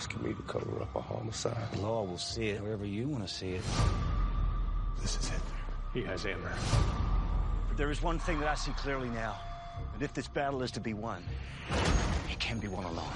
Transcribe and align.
you 0.00 0.06
asking 0.06 0.22
me 0.22 0.34
to 0.34 0.42
cover 0.42 0.80
up 0.80 0.94
a 0.94 1.00
homicide? 1.00 1.72
The 1.72 1.80
law 1.80 2.04
will 2.04 2.18
see 2.18 2.48
it 2.48 2.62
wherever 2.62 2.86
you 2.86 3.08
want 3.08 3.26
to 3.26 3.32
see 3.32 3.50
it. 3.50 3.62
This 5.02 5.18
is 5.18 5.28
it. 5.28 5.40
He 5.92 6.02
has 6.02 6.24
Amber. 6.24 6.52
But 7.68 7.76
there 7.76 7.90
is 7.90 8.02
one 8.02 8.18
thing 8.18 8.40
that 8.40 8.48
I 8.48 8.54
see 8.54 8.72
clearly 8.72 9.08
now. 9.10 9.36
And 9.94 10.02
if 10.02 10.14
this 10.14 10.28
battle 10.28 10.62
is 10.62 10.70
to 10.72 10.80
be 10.80 10.94
won, 10.94 11.22
it 12.30 12.38
can 12.38 12.58
be 12.58 12.68
won 12.68 12.84
alone. 12.84 13.12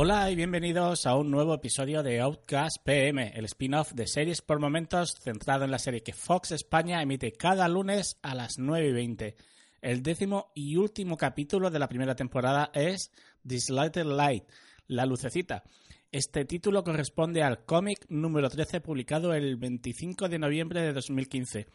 Hola 0.00 0.30
y 0.30 0.36
bienvenidos 0.36 1.06
a 1.06 1.16
un 1.16 1.28
nuevo 1.28 1.52
episodio 1.54 2.04
de 2.04 2.20
Outcast 2.20 2.84
PM, 2.84 3.32
el 3.34 3.46
spin-off 3.46 3.94
de 3.94 4.06
series 4.06 4.42
por 4.42 4.60
momentos 4.60 5.16
centrado 5.20 5.64
en 5.64 5.72
la 5.72 5.80
serie 5.80 6.04
que 6.04 6.12
Fox 6.12 6.52
España 6.52 7.02
emite 7.02 7.32
cada 7.32 7.66
lunes 7.66 8.16
a 8.22 8.36
las 8.36 8.60
9 8.60 8.90
y 8.90 8.92
20. 8.92 9.36
El 9.82 10.04
décimo 10.04 10.52
y 10.54 10.76
último 10.76 11.16
capítulo 11.16 11.68
de 11.68 11.80
la 11.80 11.88
primera 11.88 12.14
temporada 12.14 12.70
es 12.74 13.10
This 13.44 13.70
Little 13.70 14.14
Light, 14.14 14.44
La 14.86 15.04
Lucecita. 15.04 15.64
Este 16.12 16.44
título 16.44 16.84
corresponde 16.84 17.42
al 17.42 17.64
cómic 17.64 18.06
número 18.08 18.48
13 18.48 18.80
publicado 18.80 19.34
el 19.34 19.56
25 19.56 20.28
de 20.28 20.38
noviembre 20.38 20.80
de 20.80 20.92
2015. 20.92 21.66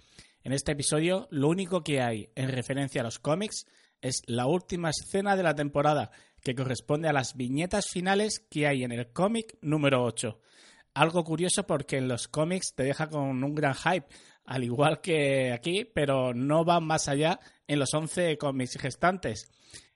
En 0.44 0.54
este 0.54 0.72
episodio, 0.72 1.28
lo 1.30 1.50
único 1.50 1.84
que 1.84 2.02
hay 2.02 2.30
en 2.36 2.48
referencia 2.48 3.02
a 3.02 3.04
los 3.04 3.20
cómics 3.20 3.66
es 4.04 4.22
la 4.28 4.48
última 4.48 4.92
escena 4.92 5.36
de 5.36 5.44
la 5.44 5.56
temporada, 5.56 6.12
que 6.44 6.56
corresponde 6.56 7.08
a 7.08 7.14
las 7.14 7.36
viñetas 7.36 7.90
finales 7.90 8.40
que 8.50 8.68
hay 8.68 8.84
en 8.84 8.92
el 8.92 9.12
cómic 9.12 9.58
número 9.62 10.04
8. 10.04 10.40
Algo 10.94 11.24
curioso 11.24 11.66
porque 11.66 11.98
en 11.98 12.08
los 12.08 12.28
cómics 12.28 12.76
te 12.76 12.84
deja 12.84 13.10
con 13.10 13.44
un 13.44 13.56
gran 13.56 13.74
hype, 13.74 14.08
al 14.46 14.64
igual 14.64 15.02
que 15.02 15.52
aquí, 15.52 15.86
pero 15.86 16.34
no 16.34 16.66
va 16.66 16.80
más 16.80 17.08
allá 17.08 17.40
en 17.68 17.80
los 17.80 17.94
11 17.94 18.38
cómics 18.38 18.78
gestantes. 18.78 19.50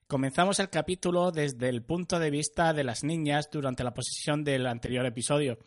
Comenzamos 0.07 0.59
el 0.59 0.69
capítulo 0.69 1.31
desde 1.31 1.67
el 1.67 1.83
punto 1.83 2.17
de 2.17 2.31
vista 2.31 2.73
de 2.73 2.85
las 2.85 3.03
niñas 3.03 3.49
durante 3.51 3.83
la 3.83 3.93
posesión 3.93 4.45
del 4.45 4.65
anterior 4.65 5.05
episodio. 5.05 5.59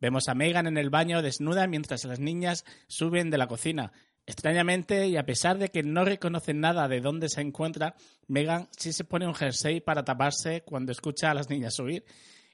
Vemos 0.00 0.28
a 0.28 0.34
Megan 0.34 0.66
en 0.66 0.76
el 0.76 0.90
baño 0.90 1.22
desnuda 1.22 1.66
mientras 1.66 2.04
las 2.04 2.20
niñas 2.20 2.64
suben 2.86 3.30
de 3.30 3.38
la 3.38 3.48
cocina. 3.48 3.92
Extrañamente, 4.28 5.08
y 5.08 5.16
a 5.16 5.24
pesar 5.24 5.56
de 5.56 5.70
que 5.70 5.82
no 5.82 6.04
reconocen 6.04 6.60
nada 6.60 6.86
de 6.86 7.00
dónde 7.00 7.30
se 7.30 7.40
encuentra, 7.40 7.94
Megan 8.26 8.68
sí 8.76 8.92
se 8.92 9.04
pone 9.04 9.26
un 9.26 9.34
jersey 9.34 9.80
para 9.80 10.04
taparse 10.04 10.60
cuando 10.66 10.92
escucha 10.92 11.30
a 11.30 11.34
las 11.34 11.48
niñas 11.48 11.74
subir. 11.74 12.04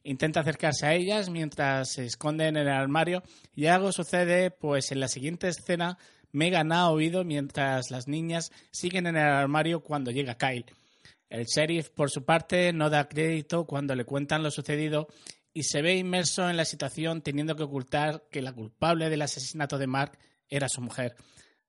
Intenta 0.05 0.39
acercarse 0.39 0.87
a 0.87 0.95
ellas 0.95 1.31
mientras 1.31 1.91
se 1.91 2.05
esconden 2.05 2.57
en 2.57 2.69
el 2.69 2.73
armario 2.73 3.25
y 3.57 3.67
algo 3.67 3.91
sucede, 3.91 4.53
pues 4.53 4.93
en 4.93 5.01
la 5.01 5.09
siguiente 5.09 5.49
escena 5.49 5.99
Megan 6.31 6.71
ha 6.71 6.89
oído 6.91 7.25
mientras 7.25 7.91
las 7.91 8.06
niñas 8.06 8.53
siguen 8.71 9.09
en 9.09 9.17
el 9.17 9.27
armario 9.27 9.81
cuando 9.81 10.12
llega 10.12 10.39
Kyle. 10.39 10.67
El 11.29 11.47
sheriff, 11.47 11.89
por 11.91 12.09
su 12.09 12.25
parte, 12.25 12.73
no 12.73 12.89
da 12.89 13.09
crédito 13.09 13.67
cuando 13.67 13.97
le 13.97 14.05
cuentan 14.05 14.45
lo 14.45 14.53
sucedido 14.53 15.09
y 15.53 15.65
se 15.65 15.83
ve 15.83 15.97
inmerso 15.97 16.49
en 16.49 16.56
la 16.56 16.67
situación 16.67 17.21
teniendo 17.21 17.56
que 17.56 17.65
ocultar 17.65 18.23
que 18.31 18.43
la 18.43 18.53
culpable 18.53 19.11
del 19.11 19.23
asesinato 19.23 19.77
de 19.77 19.89
Mark 19.89 20.17
era 20.49 20.69
su 20.69 20.81
mujer 20.81 21.17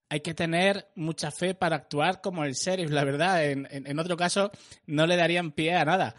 hay 0.09 0.21
que 0.21 0.33
tener 0.33 0.87
mucha 0.95 1.31
fe 1.31 1.55
para 1.55 1.75
actuar 1.75 2.21
como 2.21 2.43
el 2.43 2.53
sheriff, 2.53 2.91
la 2.91 3.03
verdad. 3.03 3.43
En, 3.49 3.99
otro 3.99 4.17
caso, 4.17 4.51
no 4.85 5.07
le 5.07 5.15
darían 5.15 5.51
pie 5.51 5.75
a 5.75 5.85
nada. 5.85 6.15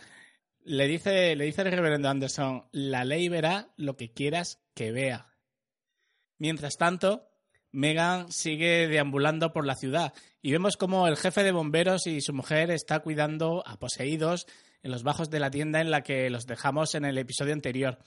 Le 0.64 0.88
dice, 0.88 1.36
le 1.36 1.44
dice 1.44 1.62
el 1.62 1.70
reverendo 1.70 2.08
Anderson, 2.08 2.66
la 2.72 3.04
ley 3.04 3.28
verá 3.28 3.68
lo 3.76 3.96
que 3.96 4.12
quieras 4.12 4.60
que 4.74 4.90
vea. 4.90 5.28
Mientras 6.38 6.76
tanto, 6.76 7.28
Megan 7.70 8.32
sigue 8.32 8.88
deambulando 8.88 9.52
por 9.52 9.64
la 9.64 9.76
ciudad 9.76 10.12
y 10.42 10.50
vemos 10.50 10.76
como 10.76 11.06
el 11.06 11.16
jefe 11.16 11.44
de 11.44 11.52
bomberos 11.52 12.06
y 12.06 12.20
su 12.20 12.32
mujer 12.32 12.70
está 12.70 13.00
cuidando 13.00 13.62
a 13.66 13.78
poseídos 13.78 14.46
en 14.82 14.90
los 14.90 15.02
bajos 15.02 15.30
de 15.30 15.40
la 15.40 15.50
tienda 15.50 15.80
en 15.80 15.90
la 15.90 16.02
que 16.02 16.28
los 16.30 16.46
dejamos 16.46 16.94
en 16.94 17.04
el 17.04 17.18
episodio 17.18 17.52
anterior 17.52 17.98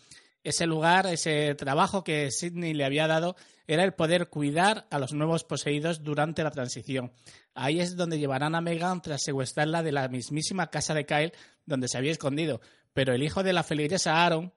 ese 0.44 0.66
lugar, 0.66 1.06
ese 1.08 1.56
trabajo 1.56 2.04
que 2.04 2.32
Sidney 2.32 2.74
le 2.74 2.86
había 2.86 3.08
dado, 3.08 3.36
era 3.68 3.84
el 3.84 3.94
poder 3.94 4.30
cuidar 4.30 4.88
a 4.90 4.98
los 4.98 5.14
nuevos 5.14 5.44
poseídos 5.44 6.04
durante 6.04 6.44
la 6.44 6.52
transición. 6.52 7.12
Ahí 7.54 7.80
es 7.80 7.96
donde 7.96 8.18
llevarán 8.18 8.56
a 8.56 8.62
Megan 8.62 9.02
tras 9.02 9.22
secuestrarla 9.24 9.84
de 9.84 9.92
la 9.92 10.08
mismísima 10.08 10.72
casa 10.72 10.94
de 10.94 11.06
Kyle 11.06 11.34
donde 11.66 11.88
se 11.88 11.98
había 11.98 12.12
escondido. 12.12 12.62
Pero 12.94 13.14
el 13.14 13.22
hijo 13.22 13.44
de 13.44 13.54
la 13.54 13.64
feligresa 13.64 14.26
Aaron 14.26 14.54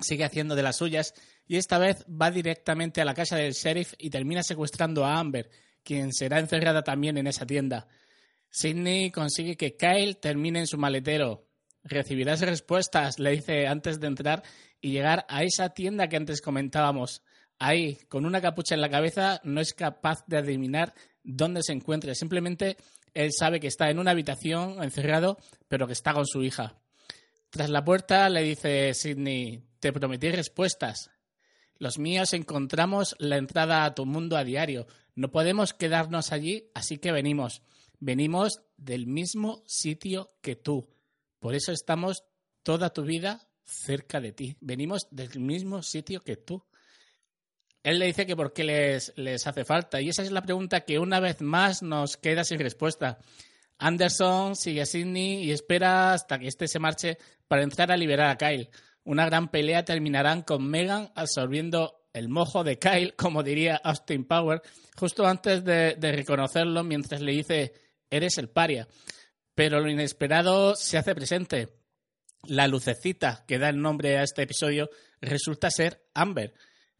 sigue 0.00 0.24
haciendo 0.24 0.54
de 0.54 0.62
las 0.62 0.76
suyas 0.76 1.14
y 1.46 1.56
esta 1.56 1.78
vez 1.78 2.04
va 2.08 2.30
directamente 2.30 3.00
a 3.00 3.04
la 3.04 3.14
casa 3.14 3.36
del 3.36 3.52
sheriff 3.52 3.94
y 3.98 4.10
termina 4.10 4.42
secuestrando 4.42 5.04
a 5.04 5.18
Amber, 5.18 5.50
quien 5.82 6.12
será 6.12 6.38
encerrada 6.38 6.82
también 6.82 7.16
en 7.16 7.26
esa 7.26 7.46
tienda. 7.46 7.88
Sidney 8.50 9.10
consigue 9.10 9.56
que 9.56 9.76
Kyle 9.76 10.18
termine 10.18 10.60
en 10.60 10.66
su 10.66 10.76
maletero. 10.76 11.46
Recibirás 11.84 12.40
respuestas, 12.40 13.18
le 13.18 13.30
dice 13.32 13.66
antes 13.66 13.98
de 13.98 14.06
entrar 14.06 14.42
y 14.80 14.92
llegar 14.92 15.26
a 15.28 15.42
esa 15.42 15.70
tienda 15.70 16.08
que 16.08 16.16
antes 16.16 16.40
comentábamos. 16.40 17.22
Ahí, 17.58 17.98
con 18.08 18.26
una 18.26 18.40
capucha 18.40 18.74
en 18.74 18.80
la 18.80 18.90
cabeza, 18.90 19.40
no 19.44 19.60
es 19.60 19.74
capaz 19.74 20.24
de 20.26 20.38
adivinar 20.38 20.94
dónde 21.22 21.62
se 21.62 21.72
encuentra. 21.72 22.14
Simplemente 22.14 22.76
él 23.14 23.30
sabe 23.32 23.60
que 23.60 23.66
está 23.66 23.90
en 23.90 23.98
una 23.98 24.12
habitación 24.12 24.82
encerrado, 24.82 25.38
pero 25.68 25.86
que 25.86 25.92
está 25.92 26.14
con 26.14 26.26
su 26.26 26.42
hija. 26.42 26.80
Tras 27.50 27.68
la 27.68 27.84
puerta 27.84 28.28
le 28.28 28.42
dice 28.42 28.94
Sidney, 28.94 29.62
te 29.78 29.92
prometí 29.92 30.30
respuestas. 30.30 31.10
Los 31.76 31.98
míos 31.98 32.32
encontramos 32.32 33.16
la 33.18 33.36
entrada 33.36 33.84
a 33.84 33.94
tu 33.94 34.06
mundo 34.06 34.36
a 34.36 34.44
diario. 34.44 34.86
No 35.14 35.30
podemos 35.30 35.74
quedarnos 35.74 36.32
allí, 36.32 36.70
así 36.74 36.98
que 36.98 37.12
venimos. 37.12 37.62
Venimos 37.98 38.62
del 38.76 39.06
mismo 39.06 39.62
sitio 39.66 40.30
que 40.40 40.56
tú. 40.56 40.88
Por 41.42 41.56
eso 41.56 41.72
estamos 41.72 42.22
toda 42.62 42.92
tu 42.92 43.02
vida 43.02 43.48
cerca 43.64 44.20
de 44.20 44.30
ti. 44.30 44.56
Venimos 44.60 45.08
del 45.10 45.40
mismo 45.40 45.82
sitio 45.82 46.20
que 46.20 46.36
tú. 46.36 46.64
Él 47.82 47.98
le 47.98 48.06
dice 48.06 48.26
que 48.26 48.36
por 48.36 48.52
qué 48.52 48.62
les, 48.62 49.12
les 49.16 49.44
hace 49.48 49.64
falta. 49.64 50.00
Y 50.00 50.10
esa 50.10 50.22
es 50.22 50.30
la 50.30 50.42
pregunta 50.42 50.82
que 50.82 51.00
una 51.00 51.18
vez 51.18 51.40
más 51.40 51.82
nos 51.82 52.16
queda 52.16 52.44
sin 52.44 52.60
respuesta. 52.60 53.18
Anderson 53.78 54.54
sigue 54.54 54.82
a 54.82 54.86
Sidney 54.86 55.42
y 55.42 55.50
espera 55.50 56.12
hasta 56.12 56.38
que 56.38 56.46
éste 56.46 56.68
se 56.68 56.78
marche 56.78 57.18
para 57.48 57.64
entrar 57.64 57.90
a 57.90 57.96
liberar 57.96 58.30
a 58.30 58.38
Kyle. 58.38 58.70
Una 59.02 59.26
gran 59.26 59.50
pelea 59.50 59.84
terminarán 59.84 60.42
con 60.42 60.64
Megan 60.64 61.10
absorbiendo 61.16 62.04
el 62.12 62.28
mojo 62.28 62.62
de 62.62 62.78
Kyle, 62.78 63.16
como 63.16 63.42
diría 63.42 63.80
Austin 63.82 64.26
Power, 64.26 64.62
justo 64.96 65.26
antes 65.26 65.64
de, 65.64 65.96
de 65.96 66.12
reconocerlo 66.12 66.84
mientras 66.84 67.20
le 67.20 67.32
dice 67.32 67.72
eres 68.10 68.38
el 68.38 68.48
paria. 68.48 68.86
Pero 69.54 69.80
lo 69.80 69.90
inesperado 69.90 70.74
se 70.76 70.98
hace 70.98 71.14
presente. 71.14 71.68
La 72.44 72.66
lucecita 72.66 73.44
que 73.46 73.58
da 73.58 73.68
el 73.68 73.80
nombre 73.80 74.18
a 74.18 74.22
este 74.22 74.42
episodio 74.42 74.90
resulta 75.20 75.70
ser 75.70 76.04
Amber. 76.14 76.54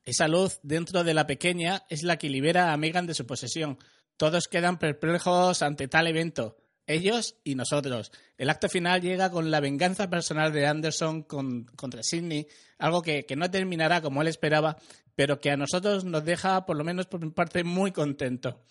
Esa 0.05 0.29
luz 0.29 0.59
dentro 0.63 1.05
de 1.05 1.15
la 1.15 1.27
pequeña 1.27 1.85
es 1.89 2.03
la 2.03 2.17
que 2.17 2.29
libera 2.29 2.73
a 2.73 2.77
Megan 2.77 3.07
de 3.07 3.15
su 3.15 3.27
posesión. 3.27 3.79
Todos 4.17 4.49
quedan 4.49 4.79
perplejos 4.79 5.63
ante 5.63 5.89
tal 5.89 6.07
evento, 6.07 6.57
ellos 6.87 7.37
y 7.45 7.55
nosotros. 7.55 8.13
El 8.37 8.51
acto 8.51 8.69
final 8.69 9.01
llega 9.01 9.31
con 9.31 9.51
la 9.51 9.61
venganza 9.61 10.11
personal 10.11 10.53
de 10.53 10.67
Anderson 10.67 11.23
contra 11.23 12.03
Sidney, 12.03 12.47
algo 12.79 13.03
que, 13.03 13.25
que, 13.25 13.37
no 13.37 13.51
terminará 13.51 14.01
como 14.01 14.23
él 14.23 14.29
esperaba, 14.29 14.77
pero 15.15 15.41
que 15.41 15.51
a 15.51 15.57
nosotros 15.57 16.05
nos 16.05 16.25
deja, 16.25 16.67
por 16.67 16.77
lo 16.77 16.85
menos 16.85 17.07
por 17.07 17.25
mi 17.25 17.31
parte, 17.31 17.65
muy 17.65 17.93
contento. 17.93 18.63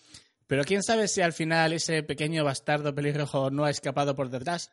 Pero 0.52 0.64
quién 0.64 0.82
sabe 0.82 1.08
si 1.08 1.22
al 1.22 1.32
final 1.32 1.72
ese 1.72 2.02
pequeño 2.02 2.44
bastardo 2.44 2.94
pelirrojo 2.94 3.50
no 3.50 3.64
ha 3.64 3.70
escapado 3.70 4.14
por 4.14 4.28
detrás. 4.28 4.70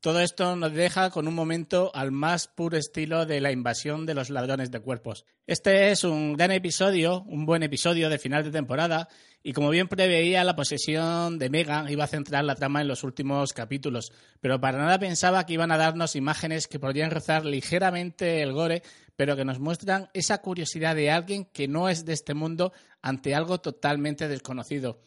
Todo 0.00 0.20
esto 0.20 0.56
nos 0.56 0.72
deja 0.72 1.10
con 1.10 1.28
un 1.28 1.34
momento 1.34 1.90
al 1.92 2.10
más 2.10 2.48
puro 2.48 2.78
estilo 2.78 3.26
de 3.26 3.42
la 3.42 3.52
invasión 3.52 4.06
de 4.06 4.14
los 4.14 4.30
ladrones 4.30 4.70
de 4.70 4.80
cuerpos. 4.80 5.26
Este 5.46 5.90
es 5.90 6.04
un 6.04 6.38
gran 6.38 6.52
episodio, 6.52 7.20
un 7.24 7.44
buen 7.44 7.62
episodio 7.62 8.08
de 8.08 8.18
final 8.18 8.44
de 8.44 8.50
temporada, 8.50 9.08
y 9.42 9.52
como 9.52 9.68
bien 9.68 9.88
preveía, 9.88 10.42
la 10.42 10.56
posesión 10.56 11.38
de 11.38 11.50
Megan 11.50 11.90
iba 11.90 12.04
a 12.04 12.08
centrar 12.08 12.44
la 12.44 12.54
trama 12.54 12.80
en 12.80 12.88
los 12.88 13.04
últimos 13.04 13.52
capítulos, 13.52 14.12
pero 14.40 14.58
para 14.58 14.78
nada 14.78 14.98
pensaba 14.98 15.44
que 15.44 15.52
iban 15.52 15.70
a 15.70 15.76
darnos 15.76 16.16
imágenes 16.16 16.66
que 16.66 16.78
podrían 16.78 17.10
rozar 17.10 17.44
ligeramente 17.44 18.40
el 18.40 18.54
gore, 18.54 18.82
pero 19.20 19.36
que 19.36 19.44
nos 19.44 19.60
muestran 19.60 20.08
esa 20.14 20.40
curiosidad 20.40 20.96
de 20.96 21.10
alguien 21.10 21.44
que 21.44 21.68
no 21.68 21.90
es 21.90 22.06
de 22.06 22.14
este 22.14 22.32
mundo 22.32 22.72
ante 23.02 23.34
algo 23.34 23.60
totalmente 23.60 24.28
desconocido. 24.28 25.02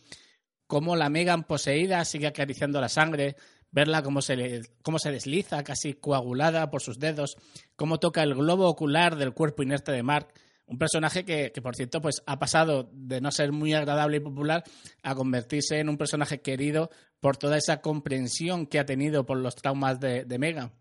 Cómo 0.68 0.96
la 0.96 1.10
Megan 1.10 1.46
poseída 1.46 2.06
sigue 2.06 2.28
acariciando 2.28 2.80
la 2.80 2.90
sangre, 2.90 3.38
verla 3.72 4.04
cómo 4.04 4.22
se, 4.22 4.62
cómo 4.84 5.00
se 5.00 5.10
desliza, 5.12 5.64
casi 5.64 5.96
coagulada 5.96 6.70
por 6.70 6.84
sus 6.84 7.00
dedos, 7.00 7.38
cómo 7.76 8.00
toca 8.00 8.22
el 8.22 8.36
globo 8.36 8.68
ocular 8.68 9.16
del 9.16 9.34
cuerpo 9.34 9.64
inerte 9.64 9.92
de 9.92 10.04
Mark, 10.04 10.28
un 10.68 10.78
personaje 10.78 11.26
que, 11.26 11.50
por 11.64 11.76
cierto, 11.76 12.00
pues 12.00 12.22
ha 12.28 12.38
pasado 12.38 12.92
de 12.94 13.20
no 13.20 13.32
ser 13.32 13.52
muy 13.52 13.74
agradable 13.74 14.18
y 14.18 14.20
popular 14.20 14.64
a 15.02 15.16
convertirse 15.16 15.80
en 15.80 15.90
un 15.90 15.98
personaje 15.98 16.40
querido 16.40 16.92
por 17.20 17.36
toda 17.36 17.58
esa 17.58 17.82
comprensión 17.82 18.68
que 18.68 18.78
ha 18.78 18.86
tenido 18.86 19.26
por 19.26 19.40
los 19.40 19.56
traumas 19.56 20.00
de, 20.00 20.24
de 20.24 20.38
Megan. 20.38 20.72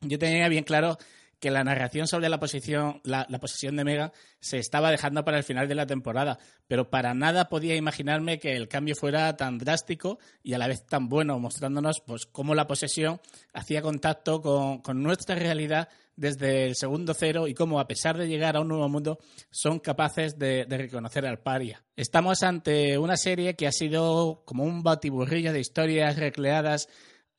Yo 0.00 0.18
tenía 0.18 0.48
bien 0.48 0.64
claro 0.64 0.96
que 1.42 1.50
la 1.50 1.64
narración 1.64 2.06
sobre 2.06 2.28
la 2.28 2.38
posición, 2.38 3.00
la, 3.02 3.26
posesión 3.40 3.74
de 3.74 3.82
Mega 3.82 4.12
se 4.38 4.58
estaba 4.58 4.92
dejando 4.92 5.24
para 5.24 5.38
el 5.38 5.42
final 5.42 5.66
de 5.66 5.74
la 5.74 5.86
temporada, 5.86 6.38
pero 6.68 6.88
para 6.88 7.14
nada 7.14 7.48
podía 7.48 7.74
imaginarme 7.74 8.38
que 8.38 8.54
el 8.54 8.68
cambio 8.68 8.94
fuera 8.94 9.36
tan 9.36 9.58
drástico 9.58 10.20
y 10.44 10.54
a 10.54 10.58
la 10.58 10.68
vez 10.68 10.86
tan 10.86 11.08
bueno, 11.08 11.40
mostrándonos 11.40 12.00
pues 12.06 12.26
cómo 12.26 12.54
la 12.54 12.68
posesión 12.68 13.20
hacía 13.52 13.82
contacto 13.82 14.40
con, 14.40 15.02
nuestra 15.02 15.34
realidad 15.34 15.88
desde 16.14 16.64
el 16.66 16.76
segundo 16.76 17.12
cero 17.12 17.48
y 17.48 17.54
cómo, 17.54 17.80
a 17.80 17.88
pesar 17.88 18.16
de 18.16 18.28
llegar 18.28 18.56
a 18.56 18.60
un 18.60 18.68
nuevo 18.68 18.88
mundo, 18.88 19.18
son 19.50 19.80
capaces 19.80 20.38
de, 20.38 20.64
de, 20.66 20.78
reconocer 20.78 21.26
al 21.26 21.40
paria. 21.40 21.82
Estamos 21.96 22.44
ante 22.44 22.98
una 22.98 23.16
serie 23.16 23.56
que 23.56 23.66
ha 23.66 23.72
sido 23.72 24.44
como 24.44 24.62
un 24.62 24.84
batiburrillo 24.84 25.52
de 25.52 25.58
historias 25.58 26.16
recreadas 26.16 26.88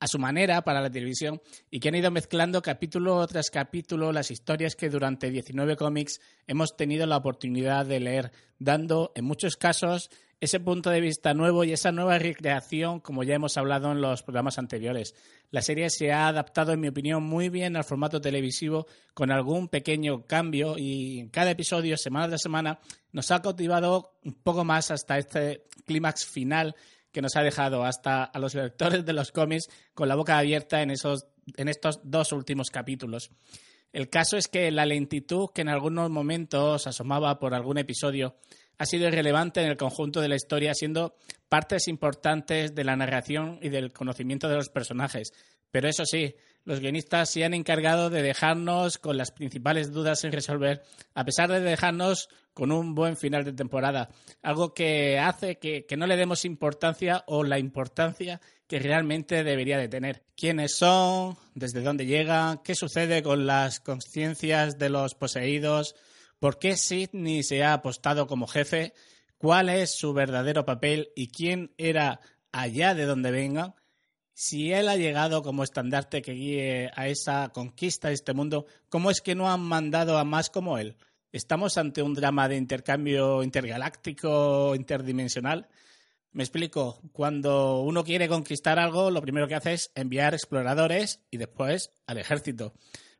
a 0.00 0.06
su 0.06 0.18
manera 0.18 0.62
para 0.62 0.80
la 0.80 0.90
televisión 0.90 1.40
y 1.70 1.80
que 1.80 1.88
han 1.88 1.94
ido 1.94 2.10
mezclando 2.10 2.62
capítulo 2.62 3.26
tras 3.26 3.50
capítulo 3.50 4.12
las 4.12 4.30
historias 4.30 4.76
que 4.76 4.90
durante 4.90 5.30
19 5.30 5.76
cómics 5.76 6.20
hemos 6.46 6.76
tenido 6.76 7.06
la 7.06 7.16
oportunidad 7.16 7.86
de 7.86 8.00
leer, 8.00 8.32
dando 8.58 9.12
en 9.14 9.24
muchos 9.24 9.56
casos 9.56 10.10
ese 10.44 10.60
punto 10.60 10.90
de 10.90 11.00
vista 11.00 11.32
nuevo 11.32 11.64
y 11.64 11.72
esa 11.72 11.90
nueva 11.90 12.18
recreación, 12.18 13.00
como 13.00 13.22
ya 13.22 13.34
hemos 13.34 13.56
hablado 13.56 13.92
en 13.92 14.00
los 14.00 14.22
programas 14.22 14.58
anteriores. 14.58 15.14
La 15.50 15.62
serie 15.62 15.88
se 15.88 16.12
ha 16.12 16.28
adaptado, 16.28 16.72
en 16.72 16.80
mi 16.80 16.88
opinión, 16.88 17.22
muy 17.22 17.48
bien 17.48 17.76
al 17.76 17.84
formato 17.84 18.20
televisivo, 18.20 18.86
con 19.14 19.30
algún 19.30 19.68
pequeño 19.68 20.26
cambio, 20.26 20.76
y 20.76 21.20
en 21.20 21.28
cada 21.30 21.52
episodio, 21.52 21.96
semana 21.96 22.28
tras 22.28 22.42
semana, 22.42 22.80
nos 23.12 23.30
ha 23.30 23.40
cautivado 23.40 24.18
un 24.22 24.34
poco 24.34 24.64
más 24.64 24.90
hasta 24.90 25.16
este 25.16 25.64
clímax 25.86 26.26
final 26.26 26.74
que 27.14 27.22
nos 27.22 27.36
ha 27.36 27.42
dejado 27.42 27.84
hasta 27.84 28.24
a 28.24 28.38
los 28.40 28.54
lectores 28.54 29.06
de 29.06 29.12
los 29.12 29.30
cómics 29.30 29.68
con 29.94 30.08
la 30.08 30.16
boca 30.16 30.36
abierta 30.36 30.82
en, 30.82 30.90
esos, 30.90 31.28
en 31.56 31.68
estos 31.68 32.00
dos 32.02 32.32
últimos 32.32 32.70
capítulos. 32.70 33.30
El 33.92 34.10
caso 34.10 34.36
es 34.36 34.48
que 34.48 34.72
la 34.72 34.84
lentitud 34.84 35.50
que 35.54 35.62
en 35.62 35.68
algunos 35.68 36.10
momentos 36.10 36.88
asomaba 36.88 37.38
por 37.38 37.54
algún 37.54 37.78
episodio 37.78 38.34
ha 38.78 38.84
sido 38.84 39.06
irrelevante 39.06 39.60
en 39.62 39.68
el 39.68 39.76
conjunto 39.76 40.20
de 40.20 40.28
la 40.28 40.34
historia, 40.34 40.74
siendo 40.74 41.14
partes 41.48 41.86
importantes 41.86 42.74
de 42.74 42.82
la 42.82 42.96
narración 42.96 43.60
y 43.62 43.68
del 43.68 43.92
conocimiento 43.92 44.48
de 44.48 44.56
los 44.56 44.68
personajes. 44.68 45.30
Pero 45.70 45.88
eso 45.88 46.04
sí, 46.04 46.34
los 46.64 46.80
guionistas 46.80 47.30
se 47.30 47.44
han 47.44 47.54
encargado 47.54 48.08
de 48.10 48.22
dejarnos 48.22 48.98
con 48.98 49.16
las 49.16 49.30
principales 49.30 49.92
dudas 49.92 50.20
sin 50.20 50.32
resolver, 50.32 50.82
a 51.14 51.24
pesar 51.24 51.50
de 51.50 51.60
dejarnos 51.60 52.28
con 52.54 52.72
un 52.72 52.94
buen 52.94 53.16
final 53.16 53.44
de 53.44 53.52
temporada. 53.52 54.08
Algo 54.42 54.72
que 54.72 55.18
hace 55.18 55.58
que, 55.58 55.86
no 55.96 56.06
le 56.06 56.16
demos 56.16 56.44
importancia 56.44 57.24
o 57.26 57.44
la 57.44 57.58
importancia 57.58 58.40
que 58.66 58.78
realmente 58.78 59.44
debería 59.44 59.76
de 59.76 59.88
tener. 59.88 60.24
¿Quiénes 60.36 60.76
son? 60.76 61.36
¿Desde 61.54 61.82
dónde 61.82 62.06
llegan? 62.06 62.62
¿Qué 62.64 62.74
sucede 62.74 63.22
con 63.22 63.46
las 63.46 63.80
conciencias 63.80 64.78
de 64.78 64.88
los 64.88 65.14
poseídos? 65.14 65.94
¿Por 66.38 66.58
qué 66.58 66.76
Sidney 66.76 67.42
se 67.42 67.62
ha 67.62 67.74
apostado 67.74 68.26
como 68.26 68.46
jefe? 68.46 68.94
¿Cuál 69.36 69.68
es 69.68 69.98
su 69.98 70.14
verdadero 70.14 70.64
papel? 70.64 71.10
¿Y 71.14 71.28
quién 71.28 71.74
era 71.76 72.20
allá 72.52 72.94
de 72.94 73.04
donde 73.04 73.30
vengan? 73.30 73.74
Si 74.34 74.72
él 74.72 74.88
ha 74.88 74.96
llegado 74.96 75.42
como 75.42 75.62
estandarte 75.62 76.20
que 76.20 76.32
guíe 76.32 76.90
a 76.94 77.08
esa 77.08 77.50
conquista 77.50 78.08
de 78.08 78.14
este 78.14 78.34
mundo, 78.34 78.66
¿cómo 78.88 79.10
es 79.10 79.20
que 79.20 79.36
no 79.36 79.50
han 79.50 79.60
mandado 79.60 80.18
a 80.18 80.24
más 80.24 80.50
como 80.50 80.76
él? 80.76 80.96
¿Estamos 81.32 81.78
ante 81.78 82.02
un 82.02 82.14
drama 82.14 82.48
de 82.48 82.56
intercambio 82.56 83.42
intergaláctico, 83.42 84.74
interdimensional? 84.74 85.68
Me 86.32 86.42
explico, 86.42 87.00
cuando 87.12 87.80
uno 87.82 88.02
quiere 88.02 88.28
conquistar 88.28 88.80
algo, 88.80 89.12
lo 89.12 89.22
primero 89.22 89.46
que 89.46 89.54
hace 89.54 89.74
es 89.74 89.92
enviar 89.94 90.34
exploradores 90.34 91.20
y 91.30 91.36
después 91.36 91.92
al 92.06 92.18
ejército. 92.18 92.74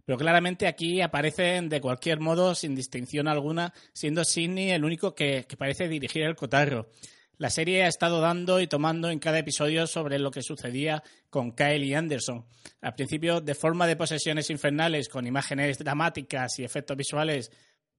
Pero 0.05 0.19
claramente 0.19 0.67
aquí 0.67 1.01
aparecen 1.01 1.69
de 1.69 1.81
cualquier 1.81 2.19
modo, 2.19 2.57
sin 2.57 2.75
distinción 2.75 3.29
alguna, 3.29 3.73
siendo 3.93 4.25
Sidney 4.25 4.73
el 4.73 4.85
único 4.85 5.15
que, 5.15 5.47
que 5.49 5.57
parece 5.57 5.89
dirigir 5.89 6.25
el 6.25 6.35
cotarro. 6.35 6.89
La 7.37 7.51
serie 7.51 7.83
ha 7.83 7.89
estado 7.89 8.21
dando 8.21 8.61
y 8.61 8.67
tomando 8.67 9.11
en 9.11 9.19
cada 9.19 9.39
episodio 9.39 9.87
sobre 9.87 10.19
lo 10.19 10.31
que 10.31 10.43
sucedía 10.43 11.03
con 11.31 11.53
Kyle 11.53 11.83
y 11.83 11.95
Anderson. 11.95 12.45
Al 12.81 12.95
principio, 12.95 13.41
de 13.41 13.55
forma 13.55 13.87
de 13.87 13.97
posesiones 13.97 14.51
infernales, 14.51 15.09
con 15.09 15.27
imágenes 15.27 15.79
dramáticas 15.79 16.59
y 16.59 16.65
efectos 16.65 16.97
visuales 16.97 17.51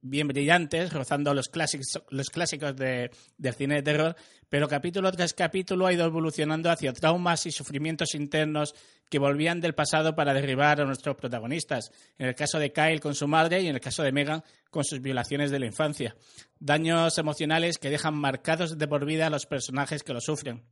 bien 0.08 0.28
brillantes, 0.28 0.94
rozando 0.94 1.34
los 1.34 1.50
clásicos, 1.50 2.04
los 2.10 2.30
clásicos 2.30 2.76
de, 2.76 3.10
del 3.38 3.54
cine 3.56 3.76
de 3.76 3.82
terror, 3.82 4.16
pero 4.50 4.68
capítulo 4.68 5.12
tras 5.12 5.34
capítulo 5.34 5.88
ha 5.88 5.94
ido 5.94 6.06
evolucionando 6.06 6.70
hacia 6.70 6.94
traumas 6.94 7.46
y 7.48 7.52
sufrimientos 7.52 8.14
internos 8.14 8.76
que 9.10 9.18
volvían 9.18 9.62
del 9.62 9.74
pasado 9.74 10.16
para 10.16 10.34
derribar 10.34 10.80
a 10.80 10.86
nuestros 10.86 11.16
protagonistas. 11.16 11.92
En 12.20 12.28
el 12.28 12.36
caso 12.36 12.60
de 12.60 12.72
Kyle 12.72 13.00
con 13.00 13.16
su 13.16 13.28
madre 13.28 13.62
y 13.62 13.68
en 13.68 13.76
el 13.76 13.82
caso 13.82 14.04
de 14.04 14.12
Megan 14.12 14.44
con 14.70 14.84
sus 14.84 15.02
violaciones 15.02 15.50
de 15.50 15.60
la 15.60 15.66
infancia. 15.66 16.16
Daños 16.60 17.18
emocionales 17.18 17.80
que 17.80 17.90
dejan 17.90 18.16
marcados 18.16 18.78
de 18.78 18.88
por 18.88 19.06
vida 19.06 19.28
a 19.28 19.32
los 19.32 19.48
personajes 19.48 20.04
que 20.04 20.14
lo 20.14 20.22
sufren. 20.22 20.64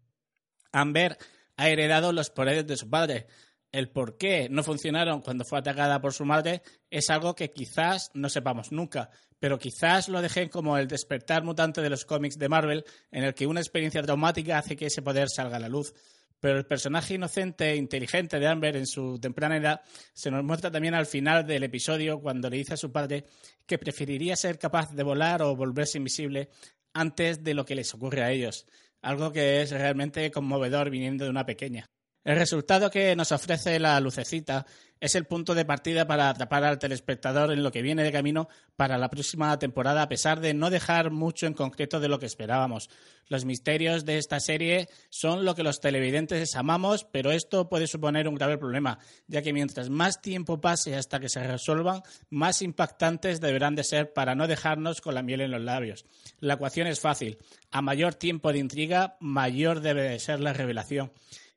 Amber 0.71 1.17
ha 1.57 1.69
heredado 1.69 2.13
los 2.13 2.29
poderes 2.29 2.67
de 2.67 2.77
su 2.77 2.89
padre, 2.89 3.27
el 3.73 3.89
por 3.89 4.17
qué 4.17 4.47
no 4.49 4.63
funcionaron 4.63 5.21
cuando 5.21 5.43
fue 5.43 5.59
atacada 5.59 5.99
por 5.99 6.13
su 6.13 6.23
madre 6.23 6.61
es 6.89 7.09
algo 7.09 7.35
que 7.35 7.51
quizás 7.51 8.11
no 8.13 8.29
sepamos 8.29 8.71
nunca, 8.71 9.09
pero 9.39 9.57
quizás 9.57 10.07
lo 10.09 10.21
dejen 10.21 10.47
como 10.47 10.77
el 10.77 10.87
despertar 10.87 11.43
mutante 11.43 11.81
de 11.81 11.89
los 11.89 12.05
cómics 12.05 12.37
de 12.37 12.47
Marvel, 12.47 12.85
en 13.11 13.23
el 13.23 13.33
que 13.33 13.47
una 13.47 13.59
experiencia 13.59 14.03
traumática 14.03 14.59
hace 14.59 14.77
que 14.77 14.85
ese 14.85 15.01
poder 15.01 15.27
salga 15.27 15.57
a 15.57 15.59
la 15.59 15.69
luz. 15.69 15.93
Pero 16.39 16.57
el 16.57 16.65
personaje 16.65 17.15
inocente 17.15 17.71
e 17.71 17.75
inteligente 17.75 18.39
de 18.39 18.47
Amber 18.47 18.75
en 18.75 18.85
su 18.85 19.17
temprana 19.19 19.57
edad 19.57 19.81
se 20.13 20.29
nos 20.29 20.43
muestra 20.43 20.69
también 20.69 20.93
al 20.93 21.05
final 21.05 21.47
del 21.47 21.63
episodio 21.63 22.19
cuando 22.19 22.49
le 22.49 22.57
dice 22.57 22.75
a 22.75 22.77
su 22.77 22.91
padre 22.91 23.25
que 23.65 23.79
preferiría 23.79 24.35
ser 24.35 24.59
capaz 24.59 24.91
de 24.91 25.03
volar 25.03 25.41
o 25.41 25.55
volverse 25.55 25.97
invisible 25.97 26.49
antes 26.93 27.43
de 27.43 27.53
lo 27.53 27.65
que 27.65 27.75
les 27.75 27.93
ocurre 27.93 28.23
a 28.23 28.31
ellos. 28.31 28.67
Algo 29.01 29.31
que 29.31 29.61
es 29.61 29.71
realmente 29.71 30.29
conmovedor 30.31 30.89
viniendo 30.89 31.23
de 31.23 31.31
una 31.31 31.45
pequeña. 31.45 31.92
El 32.23 32.37
resultado 32.37 32.89
que 32.89 33.15
nos 33.17 33.33
ofrece 33.33 33.79
la 33.79 33.99
lucecita 33.99 34.65
es 35.01 35.15
el 35.15 35.25
punto 35.25 35.53
de 35.53 35.65
partida 35.65 36.07
para 36.07 36.29
atrapar 36.29 36.63
al 36.63 36.79
telespectador 36.79 37.51
en 37.51 37.61
lo 37.61 37.71
que 37.73 37.81
viene 37.81 38.01
de 38.03 38.13
camino 38.13 38.47
para 38.77 38.97
la 38.97 39.09
próxima 39.09 39.59
temporada, 39.59 40.01
a 40.01 40.07
pesar 40.07 40.39
de 40.39 40.53
no 40.53 40.69
dejar 40.69 41.11
mucho 41.11 41.47
en 41.47 41.53
concreto 41.53 41.99
de 41.99 42.07
lo 42.07 42.19
que 42.19 42.25
esperábamos. 42.25 42.89
Los 43.27 43.43
misterios 43.43 44.05
de 44.05 44.17
esta 44.17 44.39
serie 44.39 44.87
son 45.09 45.43
lo 45.43 45.53
que 45.53 45.63
los 45.63 45.81
televidentes 45.81 46.55
amamos, 46.55 47.03
pero 47.03 47.33
esto 47.33 47.67
puede 47.67 47.87
suponer 47.87 48.29
un 48.29 48.35
grave 48.35 48.57
problema, 48.57 48.99
ya 49.27 49.41
que 49.41 49.51
mientras 49.51 49.89
más 49.89 50.21
tiempo 50.21 50.61
pase 50.61 50.95
hasta 50.95 51.19
que 51.19 51.27
se 51.27 51.43
resuelvan, 51.43 52.03
más 52.29 52.61
impactantes 52.61 53.41
deberán 53.41 53.75
de 53.75 53.83
ser 53.83 54.13
para 54.13 54.33
no 54.33 54.47
dejarnos 54.47 55.01
con 55.01 55.15
la 55.15 55.23
miel 55.23 55.41
en 55.41 55.51
los 55.51 55.61
labios. 55.61 56.05
La 56.39 56.53
ecuación 56.53 56.87
es 56.87 57.01
fácil. 57.01 57.37
A 57.71 57.81
mayor 57.81 58.15
tiempo 58.15 58.53
de 58.53 58.59
intriga, 58.59 59.17
mayor 59.19 59.81
debe 59.81 60.03
de 60.03 60.19
ser 60.19 60.39
la 60.39 60.53
revelación 60.53 61.11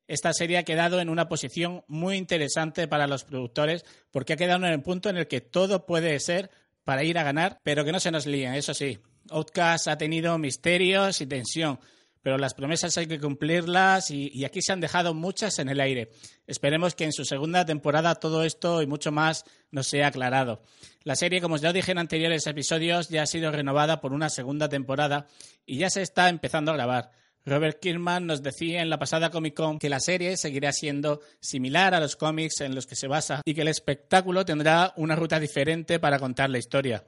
esta 0.08 0.32
serie 0.32 0.58
ha 0.58 0.64
quedado 0.64 1.00
en 1.00 1.08
una 1.08 1.28
posición 1.28 1.84
muy 1.88 2.16
interesante 2.16 2.88
para 2.88 3.06
los 3.06 3.24
productores 3.24 3.84
porque 4.10 4.34
ha 4.34 4.36
quedado 4.36 4.64
en 4.66 4.72
el 4.72 4.82
punto 4.82 5.08
en 5.08 5.16
el 5.16 5.26
que 5.26 5.40
todo 5.40 5.86
puede 5.86 6.18
ser 6.20 6.50
para 6.84 7.02
ir 7.02 7.18
a 7.18 7.24
ganar, 7.24 7.60
pero 7.64 7.84
que 7.84 7.92
no 7.92 8.00
se 8.00 8.12
nos 8.12 8.26
líen, 8.26 8.54
eso 8.54 8.72
sí. 8.72 8.98
Outcast 9.30 9.88
ha 9.88 9.98
tenido 9.98 10.38
misterios 10.38 11.20
y 11.20 11.26
tensión, 11.26 11.80
pero 12.22 12.38
las 12.38 12.54
promesas 12.54 12.96
hay 12.96 13.06
que 13.06 13.18
cumplirlas 13.18 14.10
y, 14.12 14.44
aquí 14.44 14.62
se 14.62 14.72
han 14.72 14.80
dejado 14.80 15.12
muchas 15.12 15.58
en 15.58 15.68
el 15.68 15.80
aire. 15.80 16.10
Esperemos 16.46 16.94
que 16.94 17.04
en 17.04 17.12
su 17.12 17.24
segunda 17.24 17.64
temporada 17.64 18.14
todo 18.14 18.44
esto 18.44 18.82
y 18.82 18.86
mucho 18.86 19.10
más 19.10 19.44
nos 19.72 19.88
sea 19.88 20.08
aclarado. 20.08 20.62
La 21.02 21.16
serie, 21.16 21.40
como 21.40 21.56
ya 21.56 21.72
dije 21.72 21.92
en 21.92 21.98
anteriores 21.98 22.46
episodios, 22.46 23.08
ya 23.08 23.22
ha 23.22 23.26
sido 23.26 23.50
renovada 23.50 24.00
por 24.00 24.12
una 24.12 24.30
segunda 24.30 24.68
temporada 24.68 25.26
y 25.64 25.78
ya 25.78 25.90
se 25.90 26.02
está 26.02 26.28
empezando 26.28 26.70
a 26.70 26.74
grabar. 26.74 27.10
Robert 27.46 27.78
Kirkman 27.78 28.26
nos 28.26 28.42
decía 28.42 28.82
en 28.82 28.90
la 28.90 28.98
pasada 28.98 29.30
Comic 29.30 29.54
Con 29.54 29.78
que 29.78 29.88
la 29.88 30.00
serie 30.00 30.36
seguirá 30.36 30.72
siendo 30.72 31.20
similar 31.40 31.94
a 31.94 32.00
los 32.00 32.16
cómics 32.16 32.60
en 32.60 32.74
los 32.74 32.88
que 32.88 32.96
se 32.96 33.06
basa 33.06 33.40
y 33.44 33.54
que 33.54 33.60
el 33.60 33.68
espectáculo 33.68 34.44
tendrá 34.44 34.92
una 34.96 35.14
ruta 35.14 35.38
diferente 35.38 36.00
para 36.00 36.18
contar 36.18 36.50
la 36.50 36.58
historia. 36.58 37.04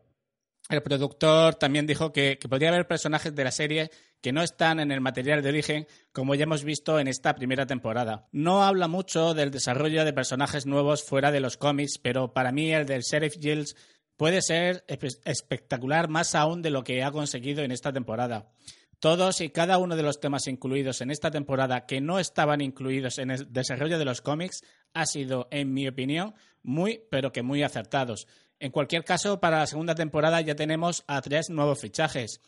El 0.70 0.80
productor 0.82 1.56
también 1.56 1.88
dijo 1.88 2.12
que, 2.12 2.38
podría 2.48 2.68
haber 2.68 2.86
personajes 2.86 3.34
de 3.34 3.42
la 3.42 3.50
serie 3.50 3.90
que 4.20 4.32
no 4.32 4.44
están 4.44 4.78
en 4.78 4.92
el 4.92 5.00
material 5.00 5.42
de 5.42 5.48
origen, 5.48 5.88
como 6.12 6.36
ya 6.36 6.44
hemos 6.44 6.62
visto 6.62 7.00
en 7.00 7.08
esta 7.08 7.34
primera 7.34 7.66
temporada. 7.66 8.28
No 8.30 8.62
habla 8.62 8.86
mucho 8.86 9.34
del 9.34 9.50
desarrollo 9.50 10.04
de 10.04 10.12
personajes 10.12 10.66
nuevos 10.66 11.02
fuera 11.02 11.32
de 11.32 11.40
los 11.40 11.56
cómics, 11.56 11.98
pero 12.00 12.32
para 12.32 12.52
mí 12.52 12.72
el 12.72 12.86
del 12.86 13.02
Sheriff 13.02 13.34
Giles 13.40 13.74
puede 14.16 14.42
ser 14.42 14.84
espectacular 15.24 16.08
más 16.08 16.36
aún 16.36 16.62
de 16.62 16.70
lo 16.70 16.84
que 16.84 17.02
ha 17.02 17.10
conseguido 17.10 17.64
en 17.64 17.72
esta 17.72 17.92
temporada. 17.92 18.52
Todos 19.00 19.40
y 19.40 19.50
cada 19.50 19.78
uno 19.78 19.94
de 19.94 20.02
los 20.02 20.18
temas 20.18 20.48
incluidos 20.48 21.00
en 21.00 21.12
esta 21.12 21.30
temporada 21.30 21.86
que 21.86 22.00
no 22.00 22.18
estaban 22.18 22.60
incluidos 22.60 23.18
en 23.18 23.30
el 23.30 23.52
desarrollo 23.52 23.96
de 23.96 24.04
los 24.04 24.20
cómics 24.20 24.64
ha 24.92 25.06
sido, 25.06 25.46
en 25.52 25.72
mi 25.72 25.86
opinión, 25.86 26.34
muy, 26.64 27.02
pero 27.08 27.30
que 27.30 27.42
muy 27.42 27.62
acertados. 27.62 28.26
En 28.58 28.72
cualquier 28.72 29.04
caso, 29.04 29.38
para 29.38 29.60
la 29.60 29.66
segunda 29.68 29.94
temporada 29.94 30.40
ya 30.40 30.56
tenemos 30.56 31.04
a 31.06 31.20
tres 31.22 31.48
nuevos 31.48 31.80
fichajes. 31.80 32.40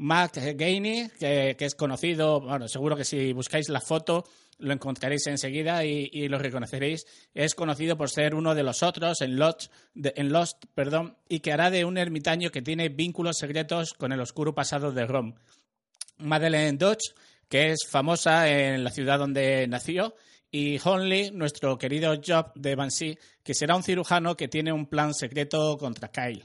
Mac 0.00 0.36
Gainey, 0.36 1.10
que, 1.18 1.56
es 1.58 1.74
conocido, 1.74 2.40
bueno, 2.40 2.68
seguro 2.68 2.96
que 2.96 3.04
si 3.04 3.32
buscáis 3.32 3.68
la 3.68 3.80
foto 3.80 4.24
lo 4.58 4.72
encontraréis 4.72 5.26
enseguida 5.26 5.84
y, 5.84 6.28
lo 6.28 6.38
reconoceréis. 6.38 7.04
Es 7.34 7.56
conocido 7.56 7.96
por 7.96 8.08
ser 8.08 8.36
uno 8.36 8.54
de 8.54 8.62
los 8.62 8.84
otros 8.84 9.20
en 9.22 9.36
Lost, 9.36 9.72
en 9.96 10.32
Lost 10.32 10.66
perdón, 10.74 11.16
y 11.28 11.40
que 11.40 11.52
hará 11.52 11.70
de 11.70 11.84
un 11.84 11.98
ermitaño 11.98 12.50
que 12.50 12.62
tiene 12.62 12.90
vínculos 12.90 13.38
secretos 13.38 13.92
con 13.92 14.12
el 14.12 14.20
oscuro 14.20 14.54
pasado 14.54 14.92
de 14.92 15.04
Rom. 15.04 15.34
Madeleine 16.18 16.78
Dodge, 16.78 17.14
que 17.48 17.72
es 17.72 17.80
famosa 17.88 18.48
en 18.48 18.84
la 18.84 18.90
ciudad 18.90 19.18
donde 19.18 19.66
nació, 19.66 20.14
y 20.50 20.78
Honley, 20.82 21.32
nuestro 21.32 21.76
querido 21.76 22.14
Job 22.24 22.52
de 22.54 22.76
Banshee, 22.76 23.18
que 23.42 23.54
será 23.54 23.74
un 23.74 23.82
cirujano 23.82 24.36
que 24.36 24.46
tiene 24.46 24.72
un 24.72 24.86
plan 24.86 25.12
secreto 25.12 25.76
contra 25.76 26.08
Kyle. 26.12 26.44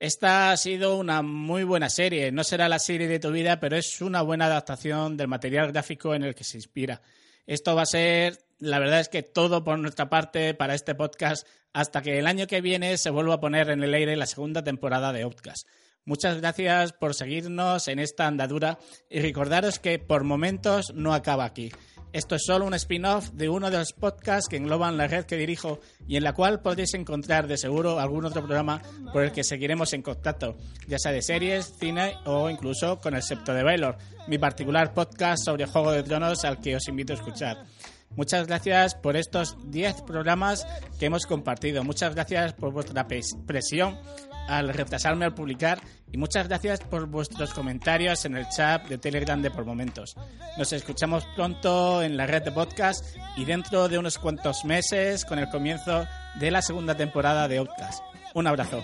Esta 0.00 0.52
ha 0.52 0.56
sido 0.56 0.96
una 0.96 1.22
muy 1.22 1.64
buena 1.64 1.90
serie. 1.90 2.30
No 2.30 2.44
será 2.44 2.68
la 2.68 2.78
serie 2.78 3.08
de 3.08 3.18
tu 3.18 3.32
vida, 3.32 3.58
pero 3.58 3.76
es 3.76 4.00
una 4.00 4.22
buena 4.22 4.46
adaptación 4.46 5.16
del 5.16 5.26
material 5.26 5.72
gráfico 5.72 6.14
en 6.14 6.22
el 6.22 6.36
que 6.36 6.44
se 6.44 6.56
inspira. 6.56 7.02
Esto 7.46 7.74
va 7.74 7.82
a 7.82 7.86
ser, 7.86 8.38
la 8.58 8.78
verdad 8.78 9.00
es 9.00 9.08
que 9.08 9.24
todo 9.24 9.64
por 9.64 9.78
nuestra 9.78 10.08
parte 10.08 10.54
para 10.54 10.74
este 10.74 10.94
podcast 10.94 11.48
hasta 11.72 12.00
que 12.00 12.18
el 12.18 12.28
año 12.28 12.46
que 12.46 12.60
viene 12.60 12.96
se 12.96 13.10
vuelva 13.10 13.34
a 13.34 13.40
poner 13.40 13.70
en 13.70 13.82
el 13.82 13.92
aire 13.92 14.16
la 14.16 14.26
segunda 14.26 14.62
temporada 14.62 15.12
de 15.12 15.22
Outcast. 15.22 15.66
Muchas 16.04 16.40
gracias 16.40 16.92
por 16.92 17.14
seguirnos 17.14 17.88
en 17.88 17.98
esta 17.98 18.26
andadura 18.26 18.78
y 19.10 19.20
recordaros 19.20 19.78
que 19.78 19.98
por 19.98 20.22
momentos 20.24 20.92
no 20.94 21.12
acaba 21.12 21.44
aquí. 21.44 21.72
Esto 22.12 22.36
es 22.36 22.42
solo 22.46 22.64
un 22.64 22.72
spin-off 22.74 23.30
de 23.32 23.50
uno 23.50 23.70
de 23.70 23.76
los 23.76 23.92
podcasts 23.92 24.48
que 24.48 24.56
engloban 24.56 24.96
la 24.96 25.06
red 25.06 25.26
que 25.26 25.36
dirijo 25.36 25.78
y 26.06 26.16
en 26.16 26.24
la 26.24 26.32
cual 26.32 26.60
podréis 26.60 26.94
encontrar 26.94 27.46
de 27.46 27.58
seguro 27.58 28.00
algún 28.00 28.24
otro 28.24 28.42
programa 28.42 28.80
por 29.12 29.24
el 29.24 29.32
que 29.32 29.44
seguiremos 29.44 29.92
en 29.92 30.00
contacto, 30.00 30.56
ya 30.86 30.98
sea 30.98 31.12
de 31.12 31.20
series, 31.20 31.74
cine 31.78 32.14
o 32.24 32.48
incluso 32.48 32.98
con 32.98 33.14
el 33.14 33.22
Septo 33.22 33.52
de 33.52 33.62
Baylor, 33.62 33.98
mi 34.26 34.38
particular 34.38 34.94
podcast 34.94 35.44
sobre 35.44 35.66
Juego 35.66 35.92
de 35.92 36.02
Tronos 36.02 36.44
al 36.44 36.60
que 36.60 36.76
os 36.76 36.88
invito 36.88 37.12
a 37.12 37.16
escuchar. 37.16 37.66
Muchas 38.16 38.46
gracias 38.46 38.94
por 38.94 39.16
estos 39.16 39.56
10 39.70 40.02
programas 40.02 40.66
que 40.98 41.06
hemos 41.06 41.26
compartido. 41.26 41.84
Muchas 41.84 42.14
gracias 42.14 42.52
por 42.52 42.72
vuestra 42.72 43.06
presión 43.06 43.98
al 44.48 44.70
retrasarme 44.70 45.26
al 45.26 45.34
publicar 45.34 45.78
y 46.10 46.16
muchas 46.16 46.48
gracias 46.48 46.80
por 46.80 47.06
vuestros 47.06 47.52
comentarios 47.52 48.24
en 48.24 48.36
el 48.36 48.48
chat 48.48 48.88
de 48.88 48.98
Telegram 48.98 49.40
de 49.40 49.50
por 49.50 49.64
momentos. 49.64 50.16
Nos 50.56 50.72
escuchamos 50.72 51.26
pronto 51.36 52.02
en 52.02 52.16
la 52.16 52.26
red 52.26 52.42
de 52.42 52.52
podcast 52.52 53.04
y 53.36 53.44
dentro 53.44 53.88
de 53.88 53.98
unos 53.98 54.18
cuantos 54.18 54.64
meses 54.64 55.24
con 55.24 55.38
el 55.38 55.48
comienzo 55.50 56.06
de 56.40 56.50
la 56.50 56.62
segunda 56.62 56.96
temporada 56.96 57.46
de 57.46 57.58
Outcast. 57.58 58.02
Un 58.34 58.46
abrazo. 58.46 58.82